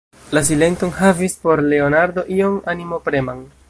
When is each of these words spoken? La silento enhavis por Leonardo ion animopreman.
La 0.37 0.41
silento 0.47 0.87
enhavis 0.87 1.37
por 1.45 1.61
Leonardo 1.69 2.25
ion 2.41 2.61
animopreman. 2.75 3.51